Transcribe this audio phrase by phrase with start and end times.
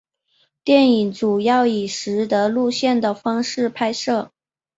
[0.63, 4.31] 电影主要以拾得录像的方式拍摄。